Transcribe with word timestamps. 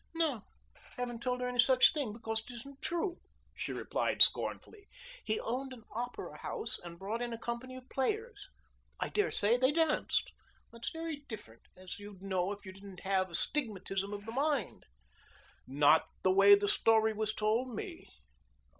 "No, 0.15 0.41
I 0.75 0.79
haven't 0.97 1.21
told 1.21 1.41
her 1.41 1.47
any 1.47 1.59
such 1.59 1.93
thing, 1.93 2.11
because 2.11 2.39
it 2.39 2.49
isn't 2.49 2.81
true," 2.81 3.19
she 3.53 3.71
replied 3.71 4.23
scornfully. 4.23 4.87
"He 5.23 5.39
owned 5.39 5.73
an 5.73 5.83
opera 5.91 6.39
house 6.39 6.79
and 6.79 6.97
brought 6.97 7.21
in 7.21 7.33
a 7.33 7.37
company 7.37 7.75
of 7.75 7.87
players. 7.87 8.49
I 8.99 9.09
dare 9.09 9.29
say 9.29 9.57
they 9.57 9.71
danced. 9.71 10.31
That's 10.71 10.89
very 10.89 11.17
different, 11.29 11.67
as 11.77 11.99
you'd 11.99 12.23
know 12.23 12.51
if 12.51 12.65
you 12.65 12.71
didn't 12.71 13.01
have 13.01 13.29
astigmatism 13.29 14.11
of 14.11 14.25
the 14.25 14.31
mind." 14.31 14.87
"Not 15.67 16.07
the 16.23 16.31
way 16.31 16.55
the 16.55 16.67
story 16.67 17.13
was 17.13 17.35
told 17.35 17.75
me. 17.75 18.09